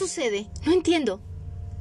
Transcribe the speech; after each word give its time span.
sucede? 0.00 0.48
No 0.64 0.72
entiendo. 0.72 1.20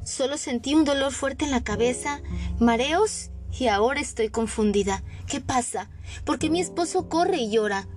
Solo 0.04 0.38
sentí 0.38 0.76
un 0.76 0.84
dolor 0.84 1.14
fuerte 1.14 1.46
en 1.46 1.52
la 1.52 1.64
cabeza, 1.64 2.22
mareos 2.60 3.30
y 3.58 3.68
ahora 3.68 4.02
estoy 4.02 4.28
confundida. 4.28 5.04
¿Qué 5.26 5.40
pasa? 5.40 5.90
¿Por 6.26 6.38
qué 6.38 6.50
mi 6.50 6.60
esposo 6.60 7.08
corre 7.08 7.38
y 7.38 7.50
llora? 7.50 7.88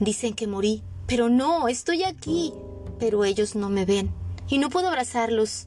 Dicen 0.00 0.32
que 0.32 0.46
morí, 0.46 0.82
pero 1.06 1.28
no, 1.28 1.68
estoy 1.68 2.04
aquí. 2.04 2.54
Pero 2.98 3.26
ellos 3.26 3.56
no 3.56 3.68
me 3.68 3.84
ven 3.84 4.10
y 4.48 4.56
no 4.56 4.70
puedo 4.70 4.88
abrazarlos. 4.88 5.66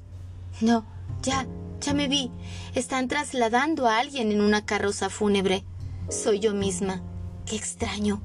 No, 0.62 0.84
ya, 1.22 1.46
ya 1.80 1.94
me 1.94 2.08
vi. 2.08 2.32
Están 2.74 3.08
trasladando 3.08 3.88
a 3.88 4.00
alguien 4.00 4.32
en 4.32 4.42
una 4.42 4.66
carroza 4.66 5.12
fúnebre. 5.12 5.64
Soy 6.10 6.40
yo 6.40 6.56
misma. 6.56 7.04
Qué 7.46 7.56
extraño. 7.56 8.20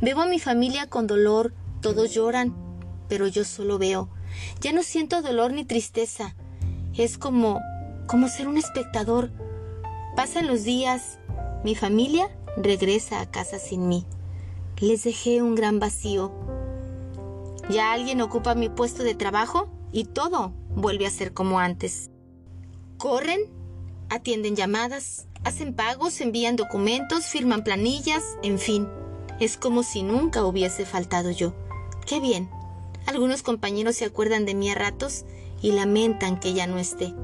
Veo 0.00 0.20
a 0.20 0.26
mi 0.26 0.38
familia 0.38 0.88
con 0.88 1.08
dolor, 1.08 1.54
todos 1.80 2.14
lloran, 2.14 2.54
pero 3.08 3.26
yo 3.26 3.44
solo 3.44 3.78
veo. 3.78 4.10
Ya 4.60 4.72
no 4.72 4.82
siento 4.82 5.22
dolor 5.22 5.52
ni 5.52 5.64
tristeza. 5.64 6.34
Es 6.94 7.18
como 7.18 7.60
como 8.06 8.28
ser 8.28 8.48
un 8.48 8.56
espectador. 8.56 9.30
Pasan 10.14 10.46
los 10.46 10.64
días, 10.64 11.18
mi 11.64 11.74
familia 11.74 12.30
regresa 12.56 13.20
a 13.20 13.30
casa 13.30 13.58
sin 13.58 13.88
mí. 13.88 14.06
Les 14.78 15.04
dejé 15.04 15.42
un 15.42 15.54
gran 15.54 15.78
vacío. 15.78 16.32
Ya 17.68 17.92
alguien 17.92 18.20
ocupa 18.20 18.54
mi 18.54 18.68
puesto 18.68 19.02
de 19.02 19.14
trabajo 19.14 19.68
y 19.92 20.04
todo 20.04 20.52
vuelve 20.74 21.06
a 21.06 21.10
ser 21.10 21.32
como 21.32 21.58
antes. 21.58 22.10
Corren, 22.98 23.40
atienden 24.08 24.56
llamadas, 24.56 25.26
hacen 25.44 25.74
pagos, 25.74 26.20
envían 26.20 26.56
documentos, 26.56 27.26
firman 27.26 27.64
planillas, 27.64 28.22
en 28.42 28.58
fin. 28.58 28.88
Es 29.40 29.56
como 29.56 29.82
si 29.82 30.02
nunca 30.02 30.44
hubiese 30.44 30.86
faltado 30.86 31.30
yo. 31.30 31.52
Qué 32.06 32.20
bien. 32.20 32.48
Algunos 33.06 33.42
compañeros 33.42 33.96
se 33.96 34.04
acuerdan 34.04 34.44
de 34.44 34.54
mí 34.54 34.70
a 34.70 34.74
ratos 34.74 35.24
y 35.62 35.72
lamentan 35.72 36.38
que 36.38 36.52
ya 36.52 36.66
no 36.66 36.78
esté. 36.78 37.14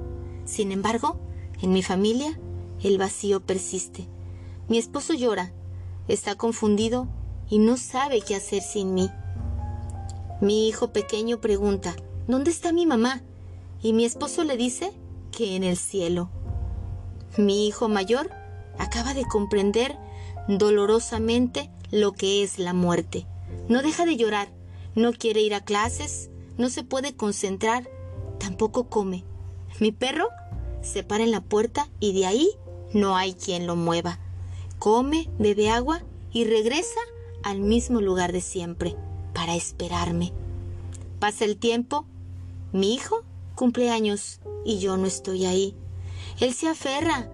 Sin 0.44 0.72
embargo, 0.72 1.18
en 1.60 1.72
mi 1.72 1.82
familia, 1.82 2.38
el 2.82 2.98
vacío 2.98 3.40
persiste. 3.40 4.06
Mi 4.68 4.78
esposo 4.78 5.12
llora, 5.12 5.52
está 6.08 6.34
confundido 6.36 7.08
y 7.48 7.58
no 7.58 7.76
sabe 7.76 8.20
qué 8.20 8.34
hacer 8.36 8.62
sin 8.62 8.94
mí. 8.94 9.10
Mi 10.40 10.68
hijo 10.68 10.92
pequeño 10.92 11.40
pregunta, 11.40 11.94
¿dónde 12.26 12.50
está 12.50 12.72
mi 12.72 12.86
mamá? 12.86 13.22
Y 13.82 13.92
mi 13.92 14.04
esposo 14.04 14.44
le 14.44 14.56
dice 14.56 14.92
que 15.30 15.56
en 15.56 15.64
el 15.64 15.76
cielo. 15.76 16.30
Mi 17.36 17.66
hijo 17.66 17.88
mayor 17.88 18.30
acaba 18.78 19.14
de 19.14 19.24
comprender 19.24 19.96
dolorosamente 20.48 21.70
lo 21.90 22.12
que 22.12 22.42
es 22.42 22.58
la 22.58 22.72
muerte. 22.72 23.26
No 23.68 23.82
deja 23.82 24.04
de 24.04 24.16
llorar, 24.16 24.48
no 24.94 25.12
quiere 25.12 25.40
ir 25.40 25.54
a 25.54 25.64
clases, 25.64 26.30
no 26.58 26.68
se 26.68 26.84
puede 26.84 27.14
concentrar, 27.14 27.88
tampoco 28.38 28.88
come. 28.88 29.24
Mi 29.80 29.92
perro 29.92 30.28
se 30.82 31.02
para 31.02 31.24
en 31.24 31.30
la 31.30 31.40
puerta 31.40 31.88
y 32.00 32.12
de 32.12 32.26
ahí 32.26 32.50
no 32.92 33.16
hay 33.16 33.34
quien 33.34 33.66
lo 33.66 33.76
mueva. 33.76 34.18
Come, 34.78 35.30
bebe 35.38 35.70
agua 35.70 36.02
y 36.32 36.44
regresa 36.44 37.00
al 37.42 37.60
mismo 37.60 38.00
lugar 38.00 38.32
de 38.32 38.40
siempre 38.40 38.96
para 39.32 39.54
esperarme. 39.54 40.32
Pasa 41.18 41.44
el 41.44 41.56
tiempo, 41.56 42.04
mi 42.72 42.94
hijo 42.94 43.22
cumple 43.54 43.90
años 43.90 44.40
y 44.64 44.78
yo 44.78 44.96
no 44.96 45.06
estoy 45.06 45.46
ahí. 45.46 45.74
Él 46.40 46.52
se 46.52 46.68
aferra 46.68 47.30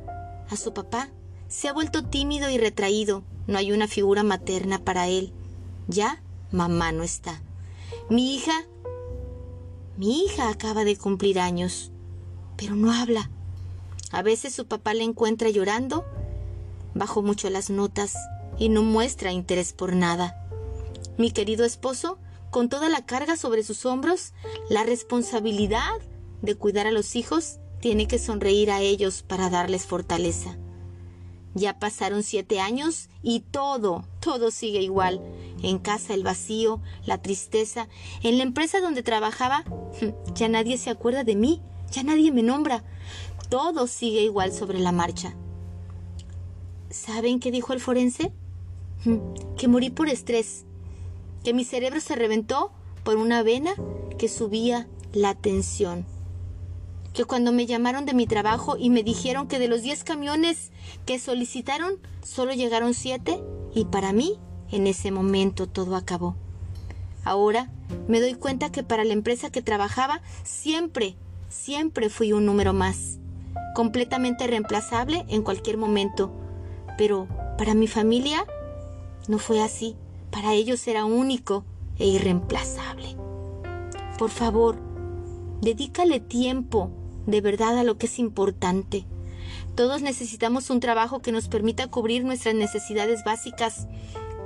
a 0.48 0.56
su 0.56 0.72
papá, 0.72 1.08
se 1.48 1.68
ha 1.68 1.72
vuelto 1.72 2.04
tímido 2.04 2.50
y 2.50 2.58
retraído, 2.58 3.22
no 3.46 3.58
hay 3.58 3.72
una 3.72 3.88
figura 3.88 4.22
materna 4.22 4.78
para 4.78 5.08
él. 5.08 5.32
Ya 5.86 6.22
mamá 6.52 6.92
no 6.92 7.02
está. 7.02 7.42
Mi 8.10 8.34
hija, 8.34 8.64
mi 9.96 10.24
hija 10.24 10.48
acaba 10.48 10.84
de 10.84 10.96
cumplir 10.96 11.38
años, 11.40 11.90
pero 12.56 12.74
no 12.74 12.92
habla. 12.92 13.30
A 14.10 14.22
veces 14.22 14.54
su 14.54 14.66
papá 14.66 14.94
le 14.94 15.04
encuentra 15.04 15.50
llorando, 15.50 16.04
bajo 16.94 17.22
mucho 17.22 17.50
las 17.50 17.70
notas 17.70 18.14
y 18.58 18.68
no 18.68 18.82
muestra 18.82 19.32
interés 19.32 19.72
por 19.72 19.94
nada. 19.94 20.44
Mi 21.16 21.30
querido 21.30 21.64
esposo, 21.64 22.18
con 22.50 22.68
toda 22.68 22.88
la 22.88 23.04
carga 23.04 23.36
sobre 23.36 23.62
sus 23.62 23.84
hombros, 23.86 24.32
la 24.70 24.84
responsabilidad 24.84 26.00
de 26.42 26.54
cuidar 26.54 26.86
a 26.86 26.92
los 26.92 27.16
hijos, 27.16 27.58
tiene 27.80 28.08
que 28.08 28.18
sonreír 28.18 28.70
a 28.70 28.80
ellos 28.80 29.22
para 29.22 29.50
darles 29.50 29.86
fortaleza. 29.86 30.56
Ya 31.54 31.78
pasaron 31.78 32.22
siete 32.22 32.60
años 32.60 33.08
y 33.22 33.40
todo, 33.40 34.04
todo 34.20 34.50
sigue 34.50 34.82
igual. 34.82 35.20
En 35.62 35.78
casa 35.78 36.14
el 36.14 36.22
vacío, 36.22 36.80
la 37.04 37.20
tristeza. 37.20 37.88
En 38.22 38.38
la 38.38 38.44
empresa 38.44 38.80
donde 38.80 39.02
trabajaba, 39.02 39.64
ya 40.34 40.48
nadie 40.48 40.78
se 40.78 40.90
acuerda 40.90 41.24
de 41.24 41.36
mí, 41.36 41.60
ya 41.90 42.02
nadie 42.02 42.32
me 42.32 42.42
nombra. 42.42 42.84
Todo 43.48 43.86
sigue 43.86 44.22
igual 44.22 44.52
sobre 44.52 44.78
la 44.78 44.92
marcha. 44.92 45.34
¿Saben 46.90 47.40
qué 47.40 47.50
dijo 47.50 47.72
el 47.72 47.80
forense? 47.80 48.32
Que 49.56 49.68
morí 49.68 49.90
por 49.90 50.08
estrés, 50.08 50.64
que 51.44 51.54
mi 51.54 51.64
cerebro 51.64 52.00
se 52.00 52.16
reventó 52.16 52.72
por 53.04 53.16
una 53.16 53.42
vena 53.42 53.72
que 54.18 54.28
subía 54.28 54.88
la 55.12 55.34
tensión 55.34 56.04
que 57.18 57.24
cuando 57.24 57.50
me 57.50 57.66
llamaron 57.66 58.06
de 58.06 58.14
mi 58.14 58.28
trabajo 58.28 58.76
y 58.78 58.90
me 58.90 59.02
dijeron 59.02 59.48
que 59.48 59.58
de 59.58 59.66
los 59.66 59.82
10 59.82 60.04
camiones 60.04 60.70
que 61.04 61.18
solicitaron, 61.18 61.94
solo 62.22 62.52
llegaron 62.52 62.94
7 62.94 63.42
y 63.74 63.86
para 63.86 64.12
mí, 64.12 64.38
en 64.70 64.86
ese 64.86 65.10
momento 65.10 65.66
todo 65.66 65.96
acabó. 65.96 66.36
Ahora 67.24 67.72
me 68.06 68.20
doy 68.20 68.34
cuenta 68.34 68.70
que 68.70 68.84
para 68.84 69.02
la 69.02 69.14
empresa 69.14 69.50
que 69.50 69.62
trabajaba 69.62 70.22
siempre, 70.44 71.16
siempre 71.48 72.08
fui 72.08 72.32
un 72.32 72.46
número 72.46 72.72
más, 72.72 73.18
completamente 73.74 74.46
reemplazable 74.46 75.26
en 75.28 75.42
cualquier 75.42 75.76
momento. 75.76 76.30
Pero 76.96 77.26
para 77.58 77.74
mi 77.74 77.88
familia 77.88 78.46
no 79.26 79.40
fue 79.40 79.60
así, 79.60 79.96
para 80.30 80.52
ellos 80.52 80.86
era 80.86 81.04
único 81.04 81.64
e 81.98 82.06
irreemplazable. 82.06 83.16
Por 84.20 84.30
favor, 84.30 84.76
dedícale 85.60 86.20
tiempo 86.20 86.92
de 87.28 87.42
verdad 87.42 87.78
a 87.78 87.84
lo 87.84 87.98
que 87.98 88.06
es 88.06 88.18
importante. 88.18 89.04
Todos 89.74 90.00
necesitamos 90.00 90.70
un 90.70 90.80
trabajo 90.80 91.20
que 91.20 91.30
nos 91.30 91.48
permita 91.48 91.86
cubrir 91.86 92.24
nuestras 92.24 92.54
necesidades 92.54 93.22
básicas, 93.22 93.86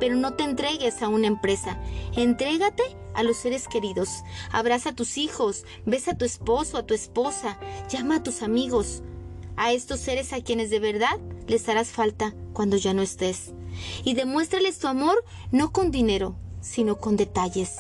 pero 0.01 0.17
no 0.17 0.35
te 0.35 0.43
entregues 0.43 1.01
a 1.01 1.09
una 1.09 1.29
empresa. 1.29 1.79
Entrégate 2.17 2.83
a 3.15 3.23
los 3.23 3.37
seres 3.37 3.69
queridos. 3.69 4.09
Abraza 4.51 4.91
a 4.91 4.95
tus 4.97 5.17
hijos, 5.17 5.65
besa 5.87 6.11
a 6.11 6.19
tu 6.19 6.25
esposo, 6.25 6.77
a 6.77 6.85
tu 6.85 6.93
esposa, 6.93 7.57
llama 7.89 8.17
a 8.17 8.23
tus 8.25 8.43
amigos, 8.43 9.03
a 9.57 9.73
estos 9.73 10.01
seres 10.01 10.33
a 10.33 10.43
quienes 10.43 10.71
de 10.71 10.81
verdad 10.81 11.21
les 11.47 11.69
harás 11.69 11.89
falta 11.89 12.35
cuando 12.53 12.77
ya 12.77 12.95
no 12.95 13.03
estés. 13.03 13.53
Y 14.03 14.15
demuéstrales 14.15 14.81
tu 14.81 14.89
amor 14.89 15.25
no 15.53 15.73
con 15.73 15.93
dinero, 15.93 16.35
sino 16.61 16.99
con 16.99 17.17
detalles. 17.17 17.77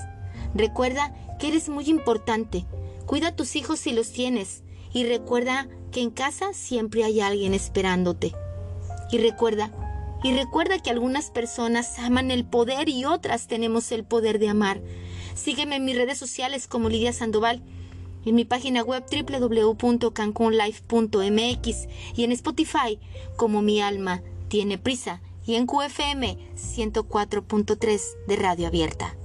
Recuerda 0.55 1.12
que 1.41 1.49
eres 1.49 1.69
muy 1.69 1.87
importante. 1.91 2.67
Cuida 3.05 3.29
a 3.29 3.37
tus 3.37 3.57
hijos 3.57 3.81
si 3.81 3.93
los 3.93 4.12
tienes 4.12 4.62
y 4.93 5.05
recuerda 5.05 5.69
que 5.91 6.01
en 6.01 6.11
casa 6.11 6.53
siempre 6.53 7.05
hay 7.05 7.21
alguien 7.21 7.55
esperándote. 7.55 8.35
Y 9.11 9.19
recuerda, 9.19 9.73
y 10.23 10.33
recuerda 10.33 10.79
que 10.79 10.91
algunas 10.91 11.31
personas 11.31 11.99
aman 11.99 12.31
el 12.31 12.45
poder 12.45 12.89
y 12.89 13.05
otras 13.05 13.47
tenemos 13.47 13.93
el 13.93 14.05
poder 14.05 14.39
de 14.39 14.49
amar. 14.49 14.81
Sígueme 15.35 15.77
en 15.77 15.85
mis 15.85 15.97
redes 15.97 16.19
sociales 16.19 16.67
como 16.67 16.89
Lidia 16.89 17.13
Sandoval, 17.13 17.63
en 18.25 18.35
mi 18.35 18.45
página 18.45 18.83
web 18.83 19.05
www.cancunlife.mx 19.11 21.89
y 22.15 22.25
en 22.25 22.33
Spotify 22.33 22.99
como 23.37 23.63
Mi 23.63 23.81
Alma 23.81 24.23
Tiene 24.49 24.79
Prisa 24.79 25.23
y 25.45 25.57
en 25.57 25.67
QFM 25.67 26.39
104.3 26.57 28.01
de 28.29 28.37
Radio 28.37 28.69
Abierta. 28.69 29.17